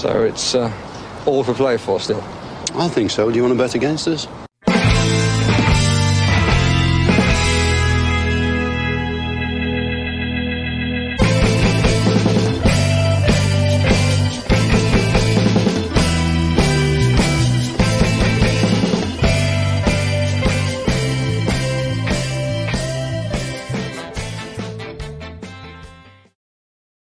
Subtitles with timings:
[0.00, 0.72] So it's uh,
[1.26, 2.24] all for play for still.
[2.74, 3.28] I think so.
[3.28, 4.26] Do you want to bet against us?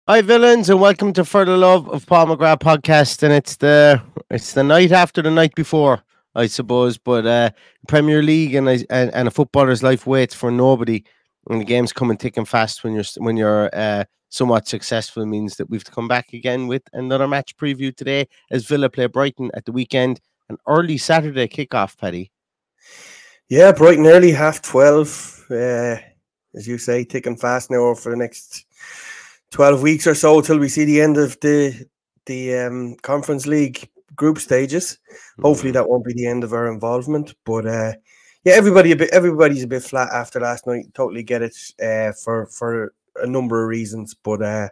[0.07, 3.23] Hi, villains, and welcome to For the Love of Paul McGrath podcast.
[3.23, 6.03] And it's the it's the night after the night before,
[6.35, 6.99] I suppose.
[6.99, 7.49] But uh,
[7.87, 11.03] Premier League and, and and a footballer's life waits for nobody,
[11.49, 15.25] and the game's coming thick and fast when you're when you're uh, somewhat successful.
[15.25, 19.49] Means that we've come back again with another match preview today as Villa play Brighton
[19.55, 21.97] at the weekend, an early Saturday kickoff.
[21.97, 22.31] Paddy.
[23.49, 25.47] Yeah, Brighton early, half twelve.
[25.49, 25.95] Uh,
[26.53, 28.67] as you say, ticking fast now for the next
[29.51, 31.87] 12 weeks or so till we see the end of the
[32.25, 34.97] the um, conference league group stages.
[35.41, 35.75] Hopefully mm-hmm.
[35.75, 37.93] that won't be the end of our involvement but uh,
[38.43, 40.93] yeah everybody a bit everybody's a bit flat after last night.
[40.93, 44.69] Totally get it uh, for for a number of reasons but uh,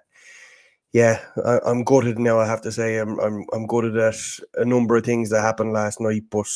[0.91, 2.97] yeah I, am gutted now i have to say.
[2.97, 4.16] I'm i'm, I'm gutted at
[4.56, 6.47] a number of things that happened last night but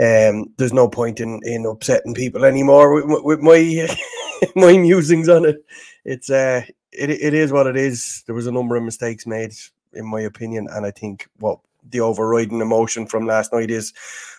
[0.00, 3.88] um, there's no point in in upsetting people anymore with, with my
[4.56, 5.64] my musings on it.
[6.04, 6.62] It's uh
[6.92, 8.22] it, it is what it is.
[8.26, 9.52] There was a number of mistakes made,
[9.92, 11.58] in my opinion, and I think what
[11.88, 13.92] the overriding emotion from last night is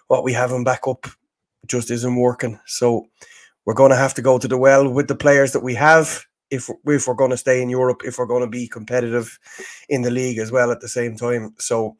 [0.08, 1.08] what we have him back up
[1.68, 2.60] just isn't working.
[2.66, 3.08] So
[3.66, 6.26] we're going to have to go to the well with the players that we have
[6.50, 9.40] if if we're going to stay in Europe, if we're going to be competitive
[9.90, 11.54] in the league as well at the same time.
[11.58, 11.98] So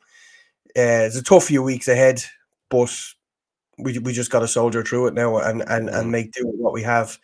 [0.78, 2.24] uh, it's a tough few weeks ahead,
[2.70, 2.94] but
[3.78, 6.12] we we just got to soldier through it now and and and mm.
[6.12, 7.18] make do with what we have,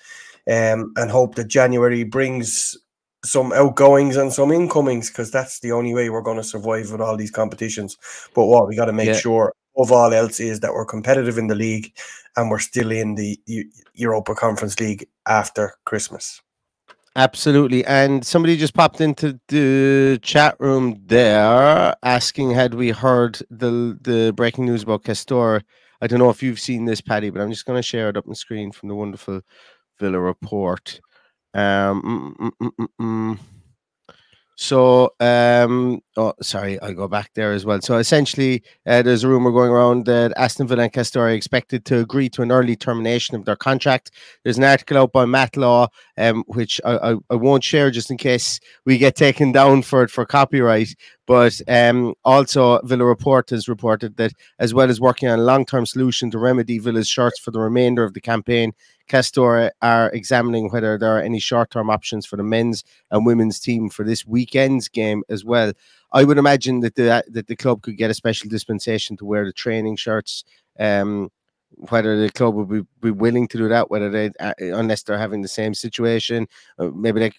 [0.50, 2.78] um, and hope that January brings
[3.24, 7.02] some outgoings and some incomings because that's the only way we're going to survive with
[7.02, 7.98] all these competitions.
[8.34, 9.18] But what we got to make yeah.
[9.18, 11.94] sure of all else is that we're competitive in the league
[12.36, 16.42] and we're still in the U- Europa Conference League after Christmas.
[17.16, 17.84] Absolutely.
[17.86, 24.32] And somebody just popped into the chat room there asking had we heard the the
[24.36, 25.64] breaking news about Castore.
[26.02, 28.16] I don't know if you've seen this, Paddy, but I'm just going to share it
[28.16, 29.42] up on the screen from the wonderful
[30.00, 31.02] Villa report.
[31.54, 33.40] Um, mm, mm, mm, mm,
[34.62, 37.80] so, um, oh, sorry, I'll go back there as well.
[37.80, 41.86] So, essentially, uh, there's a rumor going around that Aston Villa and Castore are expected
[41.86, 44.12] to agree to an early termination of their contract.
[44.44, 45.88] There's an article out by Matt Law,
[46.18, 50.04] um, which I, I, I, won't share just in case we get taken down for
[50.04, 50.94] it for copyright.
[51.30, 55.64] But um, also, Villa Report has reported that, as well as working on a long
[55.64, 58.74] term solution to remedy Villa's shirts for the remainder of the campaign,
[59.08, 63.60] Castore are examining whether there are any short term options for the men's and women's
[63.60, 65.72] team for this weekend's game as well.
[66.12, 69.46] I would imagine that the that the club could get a special dispensation to wear
[69.46, 70.44] the training shirts.
[70.80, 71.30] Um,
[71.90, 75.20] whether the club would be, be willing to do that, whether they uh, unless they're
[75.20, 76.48] having the same situation,
[76.80, 77.32] uh, maybe they.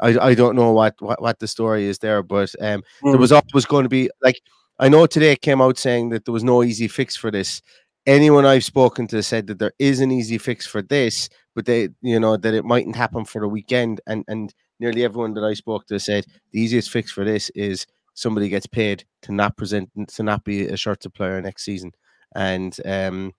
[0.00, 3.12] I, I don't know what, what, what the story is there, but um, mm.
[3.12, 4.40] there was always going to be like
[4.78, 7.60] I know today it came out saying that there was no easy fix for this,
[8.06, 11.90] anyone I've spoken to said that there is an easy fix for this, but they,
[12.00, 14.00] you know, that it mightn't happen for the weekend.
[14.06, 17.86] And and nearly everyone that I spoke to said the easiest fix for this is
[18.14, 21.92] somebody gets paid to not present to not be a shirt supplier next season,
[22.34, 23.32] and um,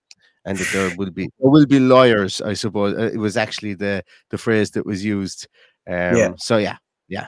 [0.44, 2.40] and that there will be there will be lawyers.
[2.40, 5.48] I suppose uh, it was actually the the phrase that was used.
[5.88, 6.32] Um, yeah.
[6.36, 6.76] So yeah,
[7.08, 7.26] yeah.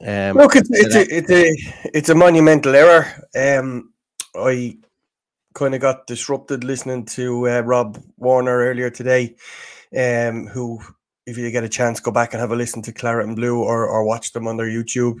[0.00, 3.06] Um, Look, it's, it's, a, it's a it's a monumental error.
[3.34, 3.92] Um,
[4.34, 4.76] I
[5.54, 9.36] kind of got disrupted listening to uh, Rob Warner earlier today,
[9.96, 10.80] um, who
[11.26, 13.62] if you get a chance, go back and have a listen to Claret and Blue
[13.62, 15.18] or or watch them on their YouTube.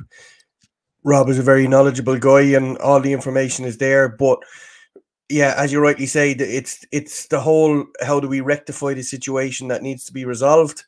[1.04, 4.08] Rob is a very knowledgeable guy, and all the information is there.
[4.08, 4.40] But
[5.28, 9.68] yeah, as you rightly say, it's it's the whole how do we rectify the situation
[9.68, 10.84] that needs to be resolved,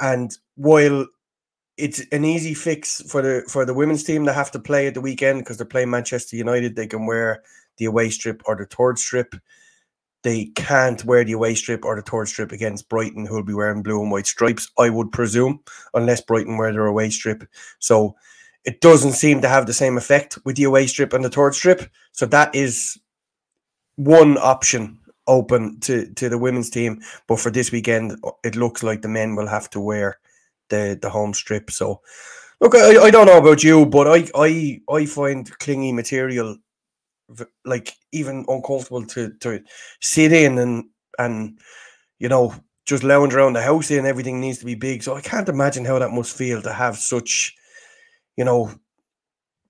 [0.00, 1.06] and while
[1.76, 4.94] it's an easy fix for the for the women's team to have to play at
[4.94, 7.42] the weekend because they're playing Manchester United, they can wear
[7.78, 9.34] the away strip or the third strip.
[10.22, 13.54] They can't wear the away strip or the third strip against Brighton, who will be
[13.54, 15.60] wearing blue and white stripes, I would presume,
[15.94, 17.42] unless Brighton wear their away strip.
[17.80, 18.14] So
[18.64, 21.54] it doesn't seem to have the same effect with the away strip and the third
[21.54, 21.90] strip.
[22.12, 23.00] So that is
[23.96, 27.00] one option open to, to the women's team.
[27.26, 30.18] But for this weekend, uh, it looks like the men will have to wear
[30.68, 31.70] the, the home strip.
[31.70, 32.00] So
[32.60, 36.56] look, I, I don't know about you, but I, I I find clingy material
[37.64, 39.62] like even uncomfortable to to
[40.00, 40.84] sit in and
[41.18, 41.58] and
[42.18, 42.54] you know
[42.84, 45.02] just lounge around the house and everything needs to be big.
[45.02, 47.54] So I can't imagine how that must feel to have such,
[48.36, 48.72] you know,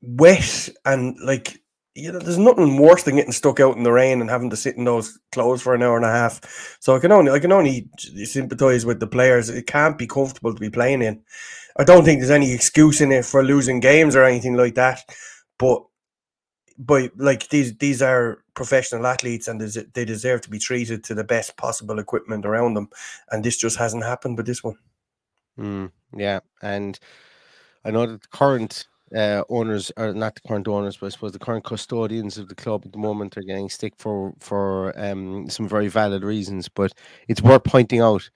[0.01, 1.62] wet and like
[1.95, 4.57] you know, there's nothing worse than getting stuck out in the rain and having to
[4.57, 6.77] sit in those clothes for an hour and a half.
[6.81, 9.51] So I can only I can only sympathise with the players.
[9.51, 11.23] It can't be comfortable to be playing in.
[11.77, 15.03] I don't think there's any excuse in it for losing games or anything like that.
[15.59, 15.83] But
[16.79, 21.25] but like these these are professional athletes and they deserve to be treated to the
[21.25, 22.89] best possible equipment around them
[23.31, 24.77] and this just hasn't happened with this one
[25.59, 26.99] mm, yeah and
[27.85, 28.87] i know that the current
[29.17, 32.55] uh, owners are not the current owners but i suppose the current custodians of the
[32.55, 36.93] club at the moment are getting stick for for um, some very valid reasons but
[37.29, 38.29] it's worth pointing out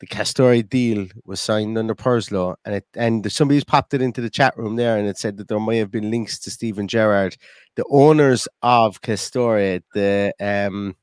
[0.00, 4.28] the Castore deal was signed under Purslow, and it and somebody's popped it into the
[4.28, 7.36] chat room there, and it said that there may have been links to Steven Gerrard,
[7.76, 10.96] the owners of Castore, the um,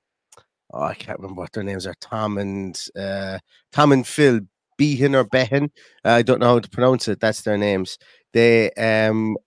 [0.74, 3.40] oh, I can't remember what their names are, Tom and uh,
[3.72, 4.42] Tom and Phil
[4.78, 5.72] Behan or Behan,
[6.06, 7.20] uh, I don't know how to pronounce it.
[7.20, 7.98] That's their names.
[8.34, 9.38] They um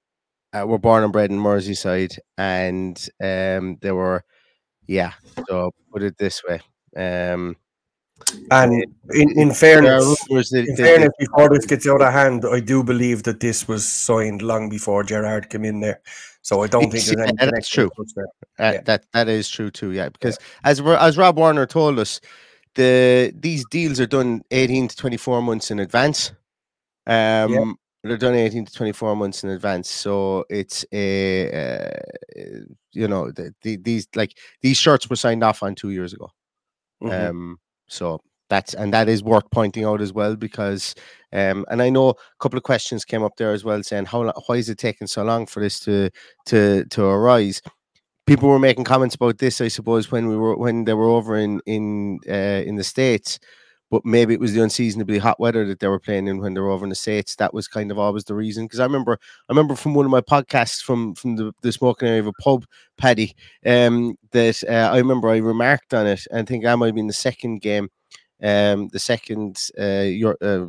[0.53, 4.25] uh, were born and bred in Merseyside, and um they were,
[4.87, 5.13] yeah.
[5.49, 6.61] So put it this way,
[6.97, 7.57] um
[8.51, 13.23] and in, in fairness, in fairness, before this gets out of hand, I do believe
[13.25, 16.01] that this was signed long before Gerrard came in there.
[16.43, 17.33] So I don't think there's any.
[17.39, 17.91] That's true.
[17.99, 18.23] Uh,
[18.59, 18.81] yeah.
[18.83, 19.93] That that is true too.
[19.93, 20.71] Yeah, because yeah.
[20.71, 22.21] as as Rob Warner told us,
[22.75, 26.31] the these deals are done 18 to 24 months in advance.
[27.07, 27.73] Um, yeah.
[28.03, 29.91] They're done 18 to 24 months in advance.
[29.91, 32.01] So it's a uh,
[32.93, 36.31] you know the, the, these like these shirts were signed off on two years ago.
[37.03, 37.31] Mm-hmm.
[37.31, 38.21] Um, so
[38.53, 40.95] that's and that is worth pointing out as well because
[41.33, 44.31] um and I know a couple of questions came up there as well saying how
[44.47, 46.11] why is it taking so long for this to
[46.47, 47.63] to to arise
[48.27, 51.37] people were making comments about this I suppose when we were when they were over
[51.37, 53.39] in in uh, in the states
[53.93, 56.61] but maybe it was the unseasonably hot weather that they were playing in when they
[56.63, 57.37] were over in the states.
[57.37, 58.65] That was kind of always the reason.
[58.65, 59.19] Because I remember,
[59.51, 62.33] I remember from one of my podcasts from from the, the smoking area of a
[62.33, 62.65] pub,
[62.97, 63.37] Paddy,
[63.67, 66.27] um, that uh, I remember I remarked on it.
[66.33, 67.91] I think I might have been the second game,
[68.43, 70.69] um, the second uh, your uh,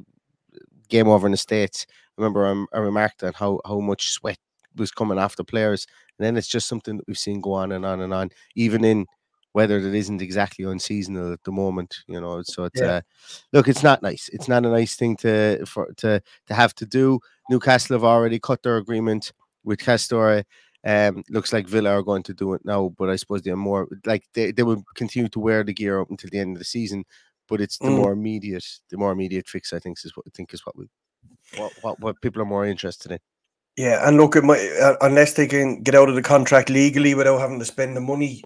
[0.89, 1.87] game over in the states.
[1.89, 4.37] I remember I, I remarked on how how much sweat
[4.75, 5.87] was coming off the players,
[6.19, 8.83] and then it's just something that we've seen go on and on and on, even
[8.83, 9.05] in
[9.53, 12.41] weather that isn't exactly unseasonal at the moment, you know.
[12.43, 12.87] So it's yeah.
[12.87, 13.01] uh,
[13.51, 14.29] look, it's not nice.
[14.33, 17.19] It's not a nice thing to for to to have to do.
[17.49, 19.31] Newcastle have already cut their agreement
[19.63, 20.43] with Castore.
[20.85, 23.87] Um, looks like Villa are going to do it now, but I suppose they're more
[24.05, 26.65] like they, they will continue to wear the gear up until the end of the
[26.65, 27.05] season.
[27.47, 27.97] But it's the mm.
[27.97, 29.71] more immediate, the more immediate fix.
[29.71, 30.87] I think is what I think is what we
[31.57, 33.19] what, what, what people are more interested in.
[33.75, 37.15] Yeah, and look, at my uh, unless they can get out of the contract legally
[37.15, 38.43] without having to spend the money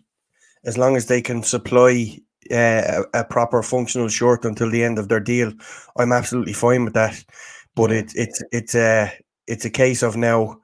[0.68, 2.20] as long as they can supply
[2.52, 5.52] uh, a, a, proper functional shirt until the end of their deal,
[5.98, 7.24] I'm absolutely fine with that.
[7.76, 9.12] But it, it's it's a
[9.48, 10.58] it's a case of now,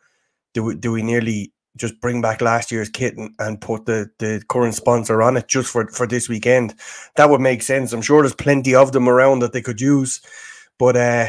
[0.53, 4.09] do we, do we nearly just bring back last year's kit and, and put the,
[4.19, 6.75] the current sponsor on it just for, for this weekend?
[7.15, 7.93] That would make sense.
[7.93, 10.21] I'm sure there's plenty of them around that they could use,
[10.77, 11.27] but uh,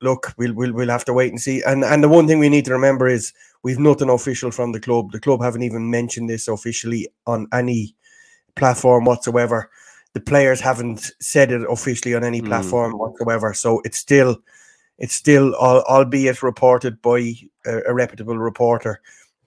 [0.00, 1.62] look, we'll we'll we'll have to wait and see.
[1.62, 3.32] And and the one thing we need to remember is
[3.64, 5.10] we've nothing official from the club.
[5.10, 7.96] The club haven't even mentioned this officially on any
[8.56, 9.70] platform whatsoever.
[10.12, 12.46] The players haven't said it officially on any mm.
[12.46, 13.52] platform whatsoever.
[13.52, 14.38] So it's still,
[14.98, 17.34] it's still, albeit reported by
[17.66, 19.00] a, a reputable reporter,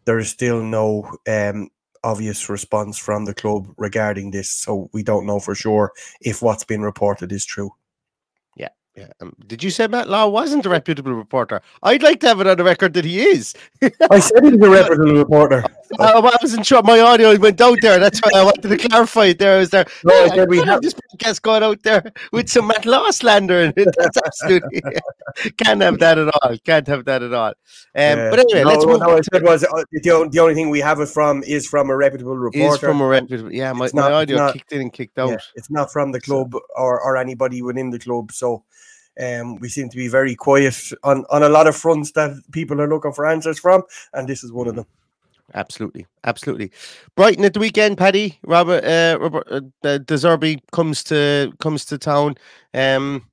[0.05, 1.69] there is still no um,
[2.03, 4.49] obvious response from the club regarding this.
[4.49, 7.71] So we don't know for sure if what's been reported is true.
[8.55, 8.69] Yeah.
[8.95, 9.07] Yeah.
[9.21, 11.61] Um, did you say Matt Law wasn't a reputable reporter?
[11.83, 13.53] I'd like to have it on the record that he is.
[14.09, 15.63] I said he's a reputable reporter.
[15.99, 17.99] I, I wasn't sure my audio went out there.
[17.99, 19.55] That's why I wanted to clarify it there.
[19.55, 19.85] I was there.
[20.03, 23.61] No, "Yeah, said we have this podcast going out there with some Matt Law slander
[23.61, 23.89] in it.
[23.97, 24.81] That's absolutely
[25.63, 26.57] can't have that at all.
[26.65, 27.47] Can't have that at all.
[27.49, 27.53] Um,
[27.95, 28.29] Yeah.
[28.29, 30.69] but anyway, no, let's move no, on I said was uh, the, the only thing
[30.69, 32.73] we have it from is from a reputable reporter.
[32.75, 33.53] is from a reputable.
[33.53, 35.41] Yeah, my, It's my audio not- kicked in and kicked Yeah, out.
[35.55, 38.31] it's not from the club or, or anybody within the club.
[38.31, 38.63] So
[39.19, 42.79] um, we seem to be very quiet on, on a lot of fronts that people
[42.81, 44.85] are looking for answers from, and this is one of them.
[45.53, 46.71] Absolutely, absolutely.
[47.15, 48.37] Brighton at the weekend, Paddy.
[48.43, 52.35] Robert, uh, Robert, uh, the De comes to comes to town.
[52.73, 53.25] Um,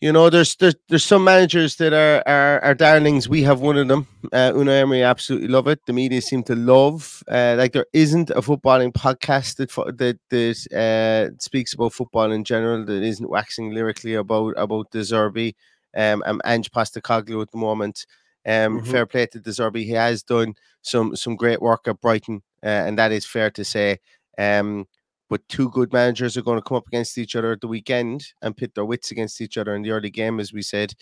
[0.00, 3.28] you know, there's there's there's some managers that are are, are darlings.
[3.28, 4.06] We have one of them.
[4.32, 5.80] Uh, Unai Emery absolutely love it.
[5.86, 7.22] The media seem to love.
[7.28, 12.44] Uh, like there isn't a footballing podcast that that that uh, speaks about football in
[12.44, 15.54] general that isn't waxing lyrically about about De Zerbi.
[15.96, 18.04] Um, and Ange Postecoglou at the moment.
[18.46, 18.86] Um, Mhm.
[18.86, 19.84] fair play to De Zerbi.
[19.84, 23.64] He has done some some great work at Brighton, uh, and that is fair to
[23.64, 23.98] say.
[24.38, 24.86] Um,
[25.28, 28.24] but two good managers are going to come up against each other at the weekend
[28.42, 30.94] and pit their wits against each other in the early game, as we said.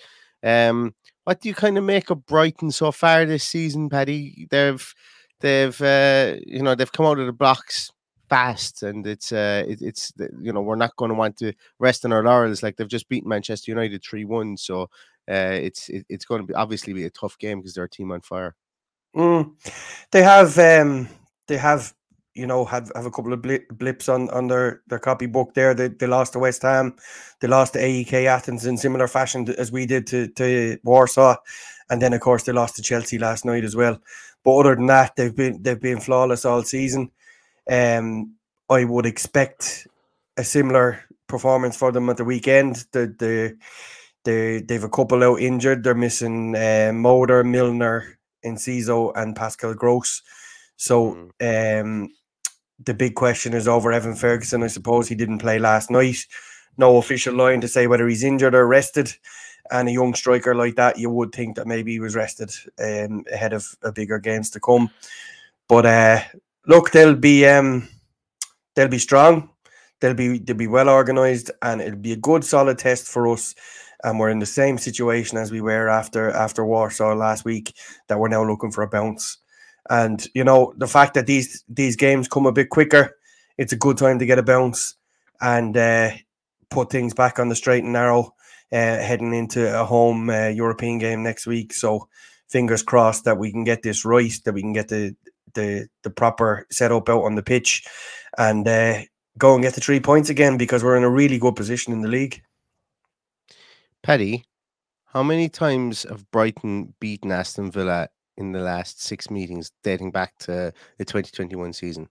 [0.43, 4.47] Um, what do you kind of make of Brighton so far this season, Paddy?
[4.51, 4.95] They've
[5.41, 7.91] they've uh, you know they've come out of the blocks
[8.29, 12.05] fast, and it's uh, it, it's you know we're not going to want to rest
[12.05, 14.57] on our laurels like they've just beaten Manchester United three one.
[14.57, 14.89] So
[15.29, 17.91] uh, it's it, it's going to be obviously be a tough game because they're a
[17.91, 18.55] team on fire.
[19.17, 19.53] Mm.
[20.11, 21.09] They have, um,
[21.47, 21.95] they have,
[22.35, 25.73] you know, have, have a couple of blips on, on their, their copybook there.
[25.73, 26.97] They, they lost to West Ham,
[27.41, 31.37] they lost to AEK Athens in similar fashion as we did to, to Warsaw,
[31.91, 34.01] and then of course they lost to Chelsea last night as well.
[34.45, 37.11] But other than that, they've been they've been flawless all season.
[37.71, 38.35] Um,
[38.69, 39.87] I would expect
[40.37, 42.85] a similar performance for them at the weekend.
[42.93, 43.57] The the
[44.25, 45.85] they they've a couple out injured.
[45.85, 50.23] They're missing uh, Moder, Milner, Enciso, and Pascal Gross.
[50.77, 52.13] So um,
[52.83, 54.63] the big question is over Evan Ferguson.
[54.63, 56.27] I suppose he didn't play last night.
[56.77, 59.13] No official line to say whether he's injured or rested.
[59.71, 63.25] And a young striker like that, you would think that maybe he was rested um,
[63.33, 64.91] ahead of a bigger games to come.
[65.69, 66.21] But uh,
[66.67, 67.89] look, they'll be um,
[68.75, 69.51] they'll be strong.
[70.01, 73.55] They'll be they'll be well organized, and it'll be a good solid test for us.
[74.05, 77.75] And we're in the same situation as we were after after Warsaw last week.
[78.09, 79.39] That we're now looking for a bounce.
[79.91, 83.17] And you know the fact that these these games come a bit quicker,
[83.59, 84.95] it's a good time to get a bounce
[85.41, 86.11] and uh,
[86.71, 88.35] put things back on the straight and narrow.
[88.73, 92.09] Uh, heading into a home uh, European game next week, so
[92.49, 95.15] fingers crossed that we can get this right, that we can get the
[95.55, 97.85] the the proper setup out on the pitch,
[98.37, 99.01] and uh,
[99.39, 102.03] go and get the three points again because we're in a really good position in
[102.03, 102.43] the league.
[104.05, 104.45] Paddy,
[105.07, 110.37] how many times have Brighton beaten Aston Villa in the last six meetings dating back
[110.41, 112.11] to the 2021 season?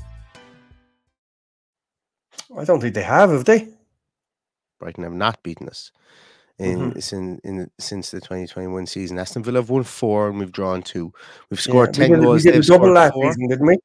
[2.57, 3.67] I don't think they have, have they?
[4.79, 5.91] Brighton have not beaten us
[6.59, 7.03] in, Mhm.
[7.03, 9.17] sin, in since the 2021 season.
[9.19, 11.13] Aston Villa have won four and we've drawn two.
[11.49, 12.43] We've Yeah, scored we 10 did, we goals.
[12.43, 13.31] did a double last four.
[13.31, 13.77] season, didn't we?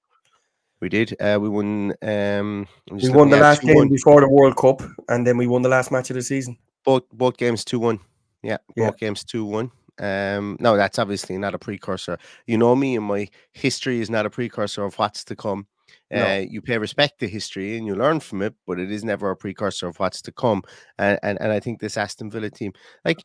[0.81, 1.17] We did.
[1.21, 1.95] Uh, we won.
[2.03, 3.89] Um, We won the last game 2-1.
[3.89, 6.59] before the World Cup, and then we won the last match of the season.
[6.85, 7.99] both both games two one.
[8.43, 8.91] Yeah, Yeah.
[8.91, 9.73] both games two one.
[9.99, 12.19] Um, no, that's obviously not a precursor.
[12.47, 15.67] You know me, and my history is not a precursor of what's to come.
[16.11, 16.25] No.
[16.25, 19.31] Uh, you pay respect to history and you learn from it, but it is never
[19.31, 20.63] a precursor of what's to come.
[20.99, 22.73] And and, and I think this Aston Villa team,
[23.05, 23.23] like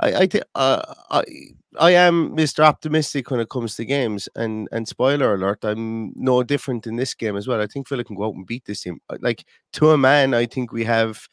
[0.00, 1.24] I I, thi- uh, I
[1.78, 2.64] I am Mr.
[2.64, 4.28] Optimistic when it comes to games.
[4.34, 7.60] And and spoiler alert, I'm no different in this game as well.
[7.60, 9.00] I think Villa can go out and beat this team.
[9.10, 11.28] Uh, Like to a man, I think we have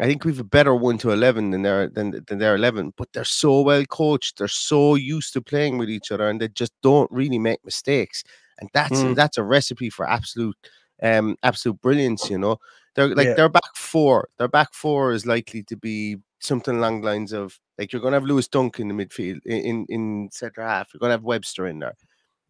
[0.00, 3.12] I think we've a better one to eleven than their than than their eleven, but
[3.12, 4.38] they're so well coached.
[4.38, 8.24] They're so used to playing with each other, and they just don't really make mistakes.
[8.60, 9.14] And that's Mm.
[9.16, 10.56] that's a recipe for absolute
[11.02, 12.30] um absolute brilliance.
[12.30, 12.58] You know,
[12.94, 13.34] they're like Yeah.
[13.34, 14.28] their back four.
[14.38, 18.12] Their back four is likely to be something along the lines of like you're going
[18.12, 20.88] to have Lewis Dunk in the midfield in in, in centre half.
[20.92, 21.94] You're going to have Webster in there.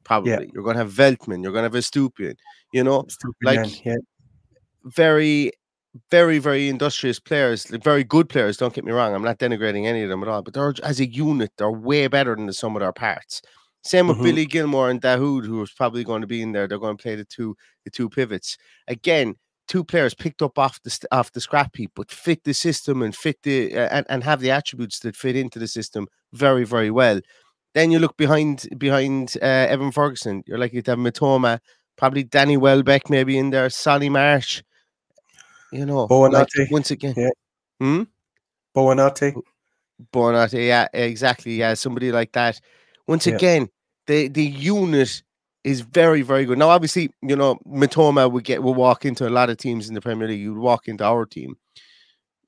[0.05, 1.43] Probably you're going to have Veltman.
[1.43, 2.37] You're going to have a Estupiñán.
[2.73, 3.97] You know, Stupid like man, yeah.
[4.85, 5.53] very,
[6.11, 8.57] very, very industrious players, very good players.
[8.59, 9.15] Don't get me wrong.
[9.15, 12.07] I'm not denigrating any of them at all, but they're as a unit, they're way
[12.09, 13.41] better than the sum of their parts.
[13.85, 14.23] Same with Mhm.
[14.23, 16.67] Billy Gilmour and Dahoud, who is probably going to be in there.
[16.67, 18.57] They're going to play the two, the two pivots
[18.89, 19.37] again.
[19.67, 23.17] Two players picked up off the off the scrap heap, but fit the system and
[23.17, 26.91] fit the uh, and, and have the attributes that fit into the system very, very
[26.91, 27.21] well.
[27.73, 30.43] Then you look behind behind uh, Evan Ferguson.
[30.47, 31.61] You're likely to have Mitoma,
[31.97, 34.63] probably Danny Welbeck, maybe in there, Solly March.
[35.73, 37.31] You know, like, once again, yeah.
[37.81, 38.03] hmm?
[38.77, 39.35] Buonanotte.
[40.13, 42.61] Buonanotte, yeah, exactly, yeah, somebody like that.
[43.09, 43.35] Once Yeah.
[43.35, 43.69] again,
[44.07, 45.23] the the unit
[45.65, 46.59] is very, very good.
[46.59, 49.95] Now, obviously, you know, Mitoma would get will walk into a lot of teams in
[49.95, 50.41] the Premier League.
[50.41, 51.57] You would walk into our team,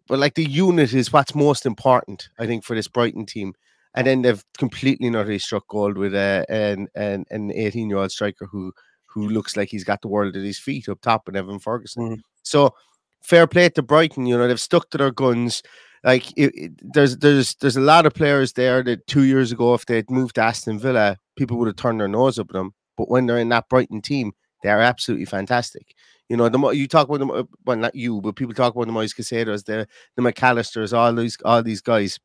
[0.07, 3.55] but like the unit is what's most important, I think, for this Brighton team.
[3.95, 7.99] And then they've completely not really struck gold with uh, an an an 18 year
[7.99, 8.73] old striker who
[9.07, 12.23] who looks like he's got the world at his feet up top, and Evan Ferguson.
[12.43, 12.75] So
[13.23, 14.27] fair play to Brighton.
[14.27, 15.63] You know they've stuck to their guns.
[16.07, 19.75] Like it, it- there's there's there's a lot of players there that two years ago,
[19.75, 22.73] if they'd moved to Aston Villa, people would have turned their nose up at them.
[22.97, 24.33] But when they're in that Brighton team,
[24.63, 25.95] they are absolutely fantastic.
[26.31, 28.87] You know, the mo- you talk about them, well, not you, but people talk about
[28.87, 29.87] the Moisés Caicedos, the
[30.17, 32.19] the Mac Allisters, all these all these guys.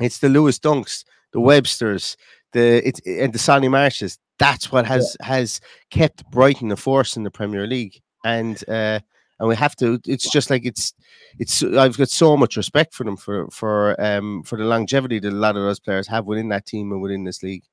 [0.00, 2.16] It's the Lewis Dunks, the Websters,
[2.52, 4.18] the it's and the Solly Marches.
[4.38, 9.00] That's what has has kept Brighton a force in the Premier League, and uh,
[9.42, 9.98] and we have to.
[10.06, 10.94] It's just like it's
[11.36, 11.64] it's.
[11.64, 15.34] I've got so much respect for them for for um for the longevity that a
[15.34, 17.64] lot of those players have within that team and within this league.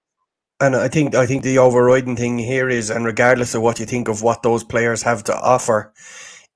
[0.60, 3.86] And I think I think the overriding thing here is, and regardless of what you
[3.86, 5.94] think of what those players have to offer,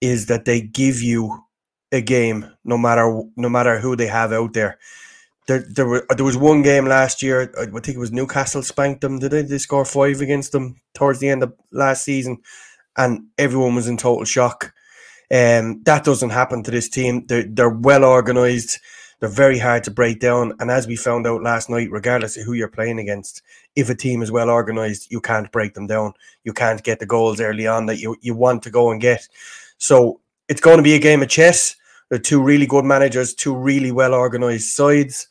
[0.02, 1.44] is that they give you
[1.92, 4.80] a game, no matter no matter who they have out there.
[5.46, 7.54] There, there, were, there was one game last year.
[7.60, 9.20] I think it was Newcastle spanked them.
[9.20, 9.44] Did they?
[9.44, 12.38] They score five against them towards the end of last season,
[12.98, 14.74] and everyone was in total shock.
[15.34, 17.26] Um, that doesn't happen to this team.
[17.26, 18.78] They're they're well organized.
[19.20, 20.54] They're very hard to break down.
[20.60, 23.42] And as we found out last night, regardless of who you're playing against,
[23.76, 26.14] if a team is well organized, you can't break them down.
[26.44, 29.28] You can't get the goals early on that you, you want to go and get.
[29.78, 30.20] So
[30.50, 31.78] it's going to be a game of chess.
[32.10, 35.30] They're two really good managers, two really well organized sides.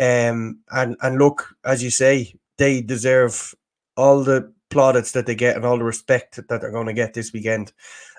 [0.00, 3.54] Um, and, and look, as you say, they deserve
[3.98, 7.12] all the plaudits that they get and all the respect that they're going to get
[7.12, 7.72] this weekend.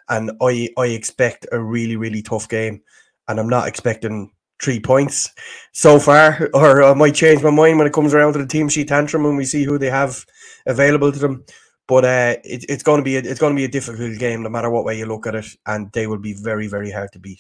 [0.09, 2.81] And I, I expect a really, really tough game.
[3.27, 5.29] And I'm not expecting three points
[5.73, 8.69] so far, or I might change my mind when it comes around to the team
[8.69, 10.25] sheet tantrum when we see who they have
[10.65, 11.45] available to them.
[11.87, 14.43] But uh, it, it's going to be a, it's going to be a difficult game
[14.43, 17.11] no matter what way you look at it, and they will be very very hard
[17.13, 17.39] to beat.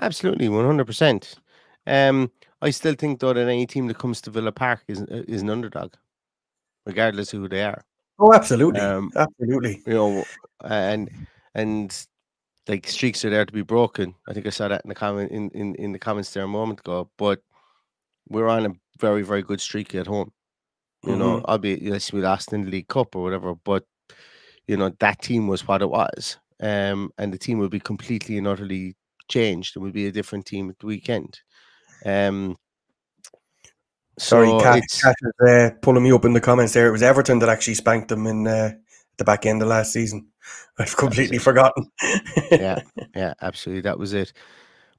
[0.00, 1.36] Absolutely, one hundred percent.
[1.86, 5.42] Um, I still think though that any team that comes to Villa Park is is
[5.42, 5.92] an underdog,
[6.86, 7.84] regardless of who they are.
[8.18, 9.82] Oh, absolutely, Um, absolutely.
[9.86, 10.24] You know,
[10.64, 11.08] and
[11.54, 12.06] and
[12.66, 14.14] like streaks are there to be broken.
[14.28, 16.48] I think I saw that in the comment in, in, in the comments there a
[16.48, 17.10] moment ago.
[17.16, 17.40] But
[18.28, 20.32] we're on a very very good streak at home.
[21.04, 21.44] You know, Mhm.
[21.44, 23.84] albeit yes, we lost in the League Cup or whatever, but
[24.66, 28.36] you know that team was what it was, um, and the team will be completely
[28.36, 28.96] and utterly
[29.28, 29.76] changed.
[29.76, 31.40] It will be a different team at the weekend.
[32.04, 32.56] Um,
[34.18, 36.88] Sorry, so Kat, Kat is uh, pulling me up in the comments there.
[36.88, 38.72] It was Everton that actually spanked them in uh,
[39.18, 40.28] the back end of last season.
[40.78, 41.90] I've completely forgotten.
[42.50, 42.80] yeah,
[43.14, 43.82] yeah, absolutely.
[43.82, 44.32] That was it.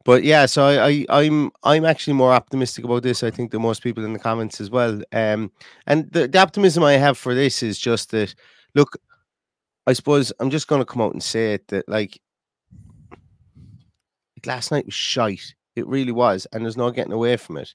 [0.05, 3.23] But yeah, so I, I I'm I'm actually more optimistic about this.
[3.23, 5.01] I think than most people in the comments as well.
[5.11, 5.51] Um,
[5.87, 8.35] and the, the optimism I have for this is just that.
[8.75, 8.97] Look,
[9.87, 12.21] I suppose I'm just going to come out and say it that like,
[13.11, 15.55] like last night was shite.
[15.75, 17.73] It really was, and there's no getting away from it.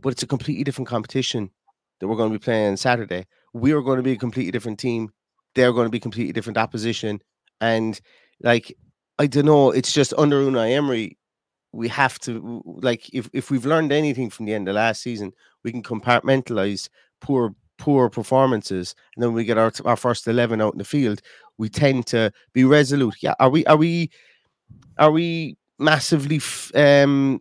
[0.00, 1.50] But it's a completely different competition
[1.98, 3.26] that we're going to be playing on Saturday.
[3.52, 5.10] We are going to be a completely different team.
[5.58, 7.20] They're going to be completely different opposition,
[7.60, 8.00] and
[8.42, 8.72] like
[9.18, 9.72] I don't know.
[9.72, 11.18] It's just under Unai Emery,
[11.72, 15.32] we have to like if if we've learned anything from the end of last season,
[15.64, 16.88] we can compartmentalize
[17.20, 21.20] poor poor performances, and then we get our our first eleven out in the field.
[21.58, 23.16] We tend to be resolute.
[23.20, 24.10] Yeah, are we are we
[24.98, 27.40] are we massively f- um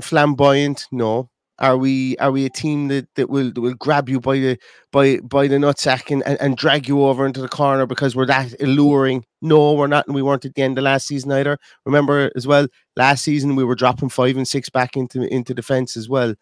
[0.00, 0.86] flamboyant?
[0.90, 1.30] No.
[1.58, 4.58] Are we are we a team that, that will that will grab you by the
[4.92, 8.26] by by the nutsack and, and, and drag you over into the corner because we're
[8.26, 9.24] that alluring?
[9.40, 11.58] No, we're not, and we weren't at the end of last season either.
[11.86, 12.66] Remember as well,
[12.96, 16.34] last season we were dropping five and six back into into defense as well.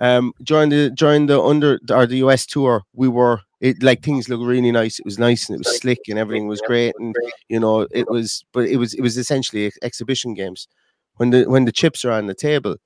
[0.00, 4.28] Um, during the during the under or the US tour, we were it like things
[4.28, 4.98] looked really nice.
[4.98, 6.94] It was nice and it was slick and everything was great.
[6.98, 7.14] And
[7.48, 10.68] you know, it was but it was it was essentially ex- exhibition games.
[11.16, 12.76] When the when the chips are on the table,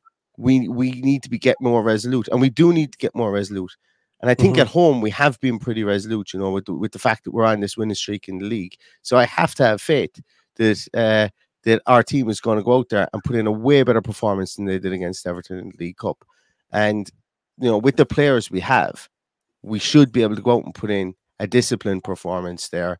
[0.42, 3.32] we we need to be get more resolute, and we do need to get more
[3.32, 3.72] resolute.
[4.20, 4.60] And I think Mhm.
[4.62, 7.32] at home we have been pretty resolute, you know, with the, with the fact that
[7.32, 8.74] we're on this winning streak in the league.
[9.02, 10.14] So I have to have faith
[10.56, 11.28] that uh,
[11.64, 14.02] that our team is going to go out there and put in a way better
[14.02, 16.24] performance than they did against Everton in the League Cup.
[16.72, 17.10] And
[17.58, 19.08] you know, with the players we have,
[19.62, 22.98] we should be able to go out and put in a disciplined performance there.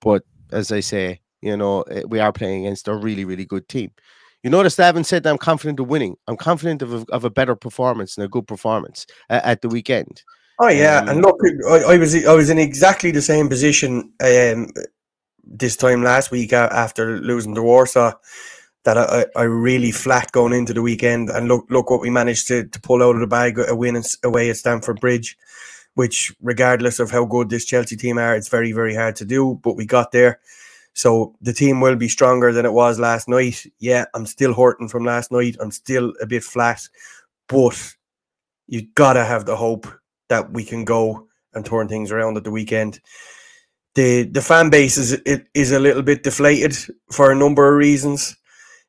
[0.00, 3.68] But as I say, you know, eh, we are playing against a really, really good
[3.68, 3.92] team.
[4.44, 6.18] You notice I haven't said that I'm confident of winning.
[6.28, 9.68] I'm confident of a, of a better performance and a good performance uh, at the
[9.68, 10.22] weekend.
[10.60, 14.12] Oh yeah, Um, and look, I, I was I was in exactly the same position
[14.22, 14.68] um,
[15.42, 18.12] this time last week after losing to Warsaw.
[18.84, 22.46] That I, I really flat going into the weekend, and look look what we managed
[22.48, 25.38] to, to pull out of the bag a win away at Stamford Bridge,
[25.94, 29.58] which regardless of how good this Chelsea team are, it's very very hard to do,
[29.62, 30.38] but we got there.
[30.94, 33.66] So the team will be stronger than it was last night.
[33.80, 35.56] Yeah, I'm still hurting from last night.
[35.60, 36.88] I'm still a bit flat,
[37.48, 37.94] but
[38.68, 39.86] you gotta have the hope
[40.28, 43.00] that we can go and turn things around at the weekend.
[43.96, 46.76] The the fan base is it is a little bit deflated
[47.10, 48.36] for a number of reasons.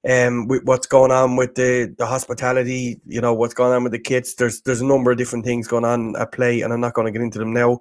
[0.07, 3.91] Um, with what's going on with the the hospitality, you know what's going on with
[3.91, 4.35] the kids.
[4.35, 7.05] There's there's a number of different things going on at play, and I'm not going
[7.05, 7.79] to get into them now.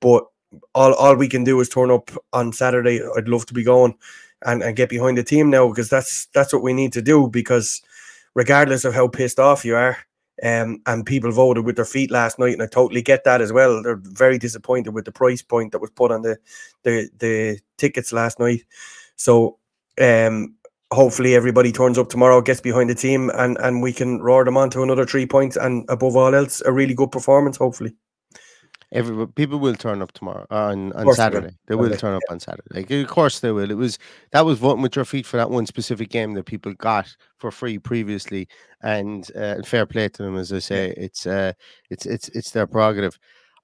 [0.00, 0.24] But
[0.74, 3.00] all all we can do is turn up on Saturday.
[3.16, 3.94] I'd love to be going
[4.44, 7.28] and, and get behind the team now because that's that's what we need to do.
[7.28, 7.82] Because
[8.34, 9.96] regardless of how pissed off you are,
[10.42, 13.52] um, and people voted with their feet last night, and I totally get that as
[13.52, 13.82] well.
[13.82, 16.38] They're very disappointed with the price point that was put on the
[16.82, 18.64] the the tickets last night.
[19.16, 19.58] So
[20.00, 20.54] um,
[20.92, 24.56] hopefully everybody turns up tomorrow, gets behind the team, and and we can roar them
[24.56, 27.56] on to another three points, and above all else, a really good performance.
[27.56, 27.94] Hopefully.
[28.92, 31.14] Every people will turn up tomorrow on on they will.
[31.14, 31.56] Saturday.
[31.68, 32.66] They will turn up on Saturday.
[32.72, 33.70] Like, of course they will.
[33.70, 33.98] It was
[34.32, 37.52] that was voting with your feet for that one specific game that people got for
[37.52, 38.48] free previously,
[38.82, 40.36] and uh, fair play to them.
[40.36, 41.52] As I say, it's uh,
[41.88, 43.16] it's it's it's their prerogative.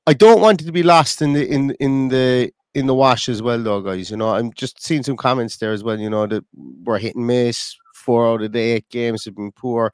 [0.07, 3.29] I don't want it to be lost in the in in the in the wash
[3.29, 4.11] as well, though, guys.
[4.11, 5.99] You know, I'm just seeing some comments there as well.
[5.99, 7.75] You know that we're hit and miss.
[7.95, 9.93] Four out of the eight games have been poor.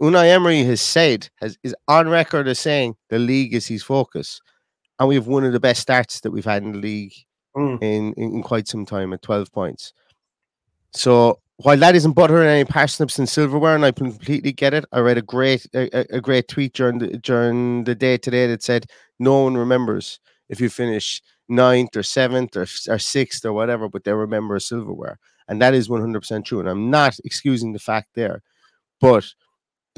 [0.00, 4.40] Unai Emery has said has is on record as saying the league is his focus,
[4.98, 7.12] and we have one of the best starts that we've had in the league
[7.56, 7.82] Mm.
[7.82, 9.92] in, in in quite some time at twelve points.
[10.92, 15.00] So while that isn't buttering any parsnips and silverware, and I completely get it, I
[15.00, 18.86] read a great a, a- great tweet during the during the day today that said
[19.18, 24.04] no one remembers if you finish ninth or seventh or, or sixth or whatever, but
[24.04, 26.60] they remember silverware, and that is one hundred percent true.
[26.60, 28.42] And I'm not excusing the fact there,
[29.00, 29.24] but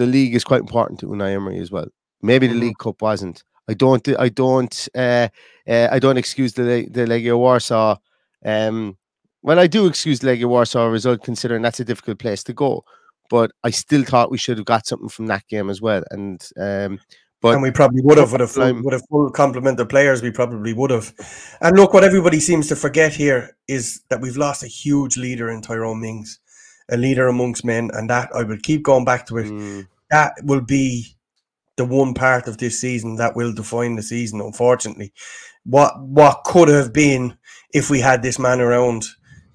[0.01, 1.89] the league is quite important to Unai Emery as well.
[2.23, 2.61] Maybe the Mhm.
[2.61, 3.45] League Cup wasn't.
[3.69, 4.07] I don't.
[4.27, 4.77] I don't.
[4.95, 5.29] Uh,
[5.69, 6.65] uh, I don't excuse the
[6.97, 7.97] the Legia Warsaw.
[8.45, 8.97] Um,
[9.43, 12.85] well, I do excuse the Legia Warsaw result, considering that's a difficult place to go.
[13.29, 16.03] But I still thought we should have got something from that game as well.
[16.11, 16.99] And um,
[17.43, 20.21] but and we probably would have with a full, with a full complement of players.
[20.21, 21.15] We probably would have.
[21.61, 25.49] And look, what everybody seems to forget here is that we've lost a huge leader
[25.49, 26.40] in Tyrone Mings,
[26.91, 29.47] a leader amongst men, and that I will keep going back to it.
[29.47, 31.17] mm, That will be
[31.77, 34.41] the one part of this season that will define the season.
[34.41, 35.13] Unfortunately,
[35.65, 37.37] what what could have been
[37.73, 39.07] if we had this man around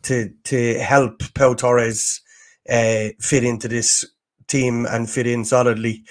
[0.03, 2.21] to to help Pau Torres
[2.69, 4.05] uh, fit into this
[4.47, 6.03] team and fit in solidly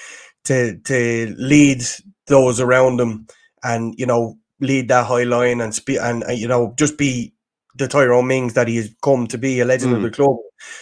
[0.45, 1.83] to to lead
[2.27, 3.27] those around him
[3.63, 7.34] and you know lead that high line and spe- and uh, you know just be
[7.75, 10.05] the Tyrone Mings that he has come to be a legend of Mm.
[10.05, 10.37] the club.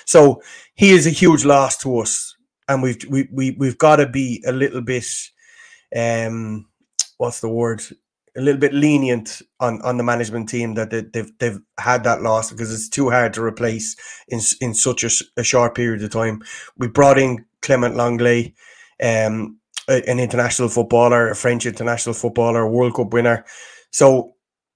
[0.06, 0.42] So
[0.74, 2.36] he is a huge loss to us,
[2.68, 5.06] and we've we, we we've got to be a little bit
[5.96, 6.66] um
[7.18, 7.82] what's the word
[8.36, 12.22] a little bit lenient on on the management team that they, they've they've had that
[12.22, 13.94] loss because it's too hard to replace
[14.28, 16.42] in in such a short period of time.
[16.78, 18.54] We brought in Clément Lenglet,
[19.02, 23.44] um, a- an international footballer, a French international footballer, a World Cup winner.
[23.90, 24.32] So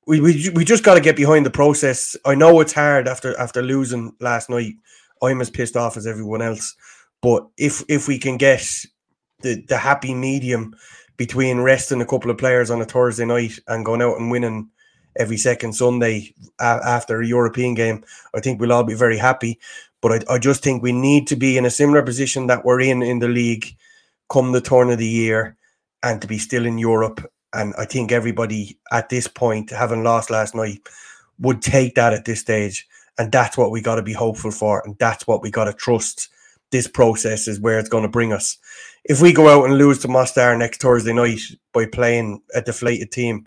[0.07, 2.17] we we, we just got to get behind the process.
[2.25, 4.75] I know it's hard after after losing last night.
[5.23, 6.75] I'm as pissed off as everyone else,
[7.23, 8.67] but if if we can get
[9.41, 10.75] the the happy medium
[11.17, 14.69] between resting a couple of players on a Thursday night and going out and winning
[15.19, 19.59] every second Sunday after a European game, I think we'll all be very happy.
[20.03, 22.81] But I, I just think we need to be in a similar position that we're
[22.81, 23.67] in in the league
[24.29, 25.57] come the turn of the year
[26.03, 27.25] and to be still in Europe.
[27.57, 30.87] And I think everybody at this point, having lost last night,
[31.39, 32.87] would take that at this stage.
[33.19, 34.83] And that's what we got to be hopeful for.
[34.85, 36.29] And that's what we got to trust.
[36.71, 38.59] This process is where it's going to bring us.
[39.05, 41.41] If we go out and lose to Mostar next Thursday night
[41.73, 43.47] by playing a deflated team,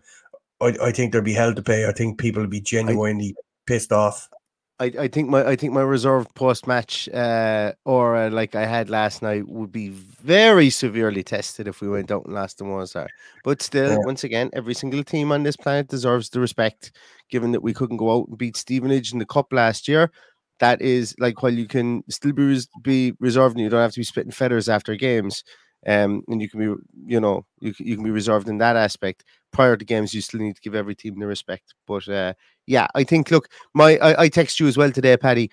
[0.61, 1.87] I, I think there'll be hell to pay.
[1.87, 4.29] I think people will be genuinely I, pissed off.
[4.79, 8.65] I, I think my I think my reserve post match uh, or uh, like I
[8.65, 12.63] had last night would be very severely tested if we went out and lost to
[12.63, 13.07] Mostar.
[13.43, 13.97] But still, yeah.
[14.03, 16.91] once again, every single team on this planet deserves the respect.
[17.29, 20.11] Given that we couldn't go out and beat Stevenage in the cup last year,
[20.59, 23.93] that is like while you can still be res- be reserved and you don't have
[23.93, 25.43] to be spitting feathers after games
[25.87, 29.23] um, and you can be, you know, you, you can be reserved in that aspect.
[29.51, 31.73] Prior to games, you still need to give every team the respect.
[31.87, 32.33] But uh,
[32.67, 35.49] yeah, I think, look, my I, I text you as well today, Paddy.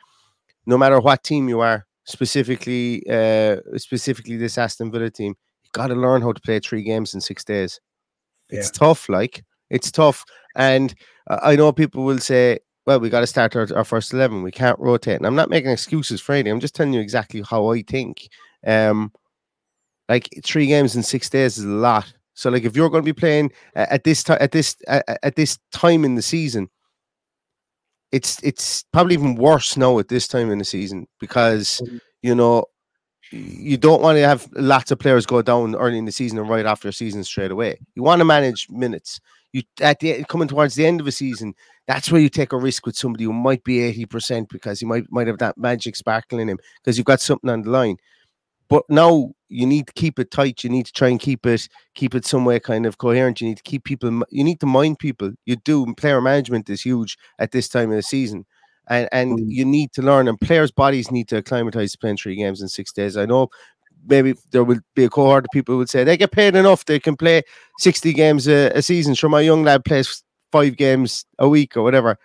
[0.67, 5.89] No matter what team you are, specifically, uh, specifically this Aston Villa team, you got
[5.89, 7.81] to learn how to play three games in six days.
[8.51, 8.87] It's yeah.
[8.87, 10.95] tough, like it's tough, and
[11.29, 14.43] I know people will say, well, we got to start our, our, first 11.
[14.43, 15.17] We can't rotate.
[15.17, 16.53] And I'm not making excuses for anything.
[16.53, 18.29] I'm just telling you exactly how I think.
[18.65, 19.13] Um,
[20.09, 22.13] like three games in six days is a lot.
[22.37, 25.59] So like if you're going to be playing at this time at this at this
[25.73, 26.69] time in the season,
[28.13, 31.97] it's it's probably even worse now at this time in the season because mm-hmm.
[32.23, 32.67] you know
[33.33, 36.49] you don't want to have lots of players go down early in the season and
[36.49, 37.79] right after a season straight away.
[37.95, 39.19] You want to manage minutes.
[39.53, 41.55] You at the coming towards the end of a season,
[41.87, 44.85] that's where you take a risk with somebody who might be eighty percent because he
[44.85, 47.97] might might have that magic sparkle in him because you've got something on the line.
[48.69, 50.65] But now you need to keep it tight.
[50.65, 53.41] You need to try and keep it keep it somewhere kind of coherent.
[53.41, 54.23] You need to keep people.
[54.31, 55.33] You need to mind people.
[55.45, 55.93] You do.
[55.95, 58.45] Player management is huge at this time of the season,
[58.89, 59.45] and and mm.
[59.47, 60.29] you need to learn.
[60.29, 63.17] And players' bodies need to acclimatize to playing three games in six days.
[63.17, 63.49] I know.
[64.09, 66.85] Maybe there will be a cohort of people who would say they get paid enough.
[66.85, 67.43] They can play
[67.79, 69.15] sixty games a, a season.
[69.15, 72.17] Sure, my young lad plays five games a week or whatever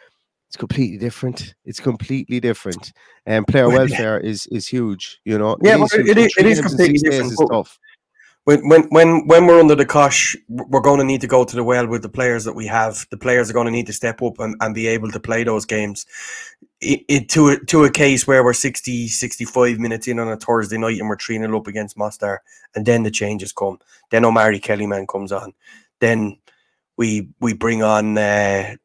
[0.52, 1.56] it's completely different.
[1.64, 2.92] It's completely different.
[3.26, 5.22] And player welfare is is huge.
[5.24, 5.56] You know.
[5.64, 7.32] Yeah, it is, it is, it is completely different.
[7.32, 7.80] Is tough.
[8.44, 11.56] When when when when we're under the cosh, we're going to need to go to
[11.56, 13.08] the well with the players that we have.
[13.12, 15.46] The players are going to need to step up and, and be able to play
[15.46, 16.06] those games.
[16.82, 20.36] It, it to a, to a case where we're 60, 65 minutes in on a
[20.36, 22.42] Thursday night and we're 3 0 up against Mostar,
[22.76, 23.80] and then the changes come.
[24.10, 25.54] Then Omari Kellyman comes on.
[26.02, 26.40] Then
[26.98, 28.76] we we bring on uh,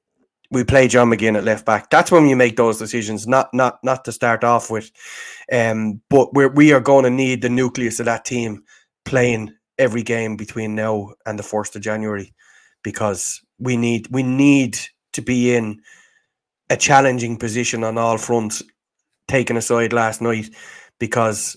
[0.51, 1.91] we play John McGinn at left back.
[1.91, 4.91] That's when you make those decisions, not not not to start off with.
[5.53, 8.63] Um, but we're we are going to need the nucleus of that team
[9.05, 12.35] playing every game between now and the first of January,
[12.83, 14.79] because we need we need
[15.13, 15.81] to be in
[16.71, 18.63] a challenging position on all fronts.
[19.29, 20.51] Taken aside last night,
[21.01, 21.57] because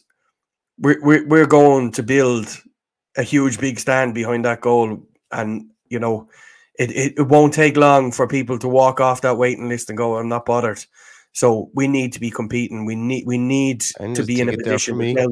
[0.80, 2.48] we're we're we're going to build
[3.16, 6.28] a huge big stand behind that goal, and you know
[6.80, 9.98] it, it, it won't take long for people to walk off that waiting list and
[9.98, 10.84] go, I'm not bothered.
[11.34, 12.86] So we need to be competing.
[12.86, 15.16] We need we need to be in a position.
[15.16, 15.28] Sell,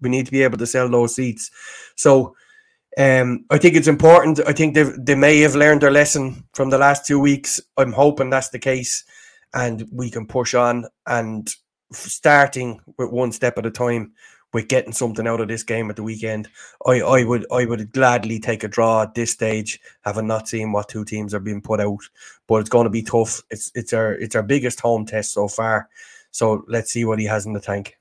[0.00, 1.50] we need to be able to sell those seats.
[1.94, 2.34] So
[2.98, 4.40] um, I think it's important.
[4.46, 7.60] I think they they may have learned their lesson from the last two weeks.
[7.76, 9.04] I'm hoping that's the case,
[9.54, 11.48] and we can push on and
[11.92, 14.12] starting with one step at a time
[14.52, 16.48] with getting something out of this game at the weekend.
[16.86, 20.72] I, I would I would gladly take a draw at this stage, having not seen
[20.72, 22.00] what two teams are being put out.
[22.46, 23.42] But it's going to be tough.
[23.50, 25.88] It's it's our it's our biggest home test so far.
[26.30, 27.96] So let's see what he has in the tank.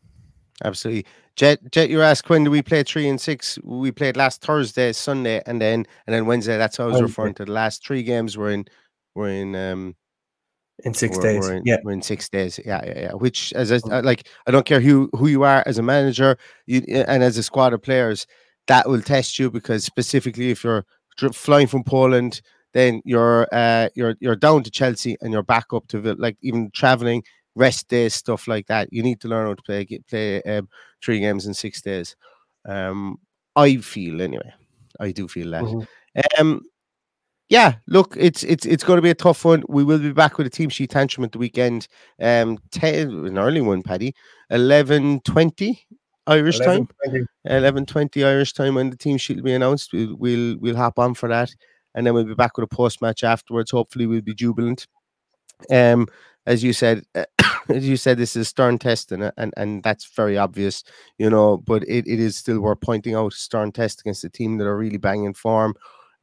[0.64, 1.06] Absolutely.
[1.36, 3.58] Jet, Jet, you asked when do we play three and six?
[3.64, 6.58] We played last Thursday, Sunday, and then and then Wednesday.
[6.58, 7.46] That's how I was referring to.
[7.46, 8.66] The last three games were in
[9.16, 9.96] were in um
[10.84, 11.48] in 6 we're, days.
[11.48, 12.60] We're in, yeah, we're in six days.
[12.66, 13.14] Yeah, yeah, yeah.
[13.14, 16.38] Which, as a, uh, like, I don't care who who you are as a manager,
[16.66, 18.28] you and as a squad of players,
[18.68, 20.86] that will test you because specifically if you're
[21.34, 22.42] flying from Poland,
[22.74, 26.70] then you're uh you're you're down to Chelsea and you're back up to like even
[26.72, 27.24] traveling
[27.56, 28.88] rest days stuff like that.
[28.92, 30.70] You need to learn how to play get, play um,
[31.04, 32.16] three games in six days.
[32.66, 33.20] Um,
[33.56, 34.54] I feel anyway.
[35.00, 35.64] I do feel that.
[35.64, 36.42] Mm-hmm.
[36.42, 36.62] Um,
[37.50, 39.64] yeah, look, it's it's it's going to be a tough one.
[39.68, 41.88] We will be back with a team sheet tantrum at the weekend.
[42.22, 44.14] Um, ten, an early one, Paddy,
[44.52, 45.88] eleven twenty
[46.28, 49.92] Irish 11, time, eleven twenty Irish time when the team sheet will be announced.
[49.94, 51.50] We'll we'll we'll hop on for that,
[51.96, 53.72] and then we'll be back with a post match afterwards.
[53.72, 54.86] Hopefully, we'll be jubilant.
[55.72, 56.08] Um,
[56.46, 57.04] as you said,
[57.70, 60.84] as you said, this is a stern test, and, and and that's very obvious,
[61.18, 61.58] you know.
[61.58, 64.78] But it, it is still worth pointing out stern test against a team that are
[64.78, 65.74] really banging form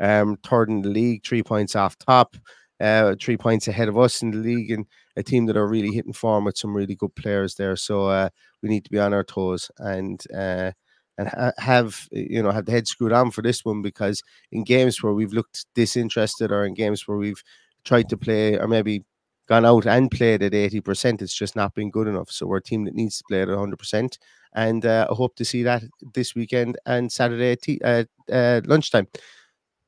[0.01, 2.37] um, third in the league, three points off top,
[2.81, 5.93] uh, three points ahead of us in the league, and a team that are really
[5.93, 7.77] hitting form with some really good players there.
[7.77, 8.29] So uh,
[8.63, 10.73] we need to be on our toes and uh,
[11.19, 14.65] and ha- have you know have the head screwed on for this one because in
[14.65, 17.43] games where we've looked disinterested or in games where we've
[17.85, 19.05] tried to play or maybe
[19.49, 22.31] gone out and played at 80%, it's just not been good enough.
[22.31, 24.19] So we're a team that needs to play at 100%.
[24.55, 28.61] And uh, I hope to see that this weekend and Saturday at t- uh, uh,
[28.65, 29.07] lunchtime.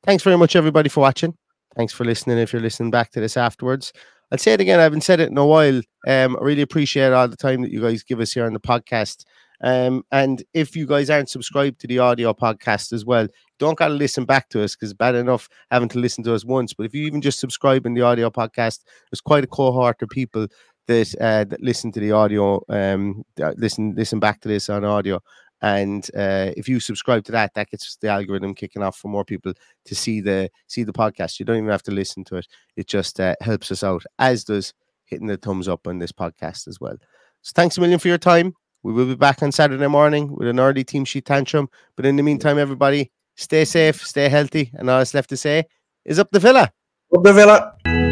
[0.08, 1.36] Thanks very much, everybody, for watching.
[1.76, 2.38] Thanks for listening.
[2.38, 3.92] If you're listening back to this afterwards,
[4.32, 4.80] I'll say it again.
[4.80, 5.82] I haven't said it in a while.
[6.06, 8.58] Um, I really appreciate all the time that you guys give us here on the
[8.58, 9.26] podcast.
[9.62, 13.88] Um, and if you guys aren't subscribed to the audio podcast as well, don't got
[13.88, 16.72] to listen back to us because bad enough having to listen to us once.
[16.72, 20.08] But if you even just subscribe in the audio podcast, there's quite a cohort of
[20.08, 20.46] people
[20.86, 23.24] that uh, that listen to the audio, um,
[23.58, 25.20] listen listen back to this on audio.
[25.60, 29.24] And uh, if you subscribe to that, that gets the algorithm kicking off for more
[29.24, 29.52] people
[29.84, 31.38] to see the see the podcast.
[31.38, 34.44] You don't even have to listen to it; it just uh, helps us out, as
[34.44, 34.72] does
[35.06, 36.96] hitting the thumbs up on this podcast as well.
[37.42, 38.54] So thanks a million for your time.
[38.82, 41.68] We will be back on Saturday morning with an early team sheet tantrum.
[41.96, 45.64] But in the meantime, everybody, stay safe, stay healthy, and all that's left to say
[46.04, 46.70] is up the villa.
[47.14, 48.07] Up the villa.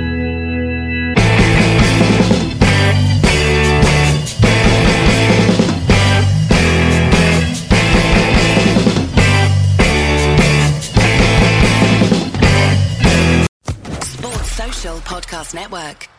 [14.95, 16.16] Podcast Network.